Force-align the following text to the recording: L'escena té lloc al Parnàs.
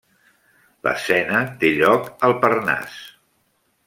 L'escena 0.87 1.41
té 1.63 1.71
lloc 1.75 2.09
al 2.29 2.33
Parnàs. 2.47 2.97